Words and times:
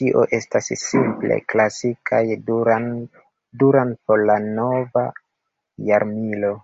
Tio 0.00 0.24
estas 0.38 0.68
simple 0.82 1.38
"klasikaj 1.54 2.22
Duran 2.50 2.92
Duran 3.64 3.98
por 4.06 4.28
la 4.32 4.38
nova 4.54 5.10
jarmilo". 5.92 6.56